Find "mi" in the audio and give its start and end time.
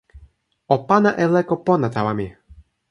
2.19-2.27